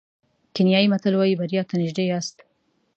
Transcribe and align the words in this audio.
کینیايي 0.53 0.87
متل 0.93 1.13
وایي 1.15 1.39
بریا 1.39 1.61
ته 1.69 1.73
نژدې 1.81 2.03
یاست. 2.11 2.35